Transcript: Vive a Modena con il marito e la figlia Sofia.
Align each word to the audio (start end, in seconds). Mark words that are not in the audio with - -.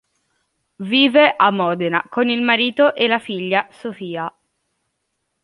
Vive 0.93 1.35
a 1.37 1.51
Modena 1.51 2.03
con 2.09 2.27
il 2.27 2.41
marito 2.41 2.95
e 2.95 3.05
la 3.05 3.19
figlia 3.19 3.67
Sofia. 3.69 4.35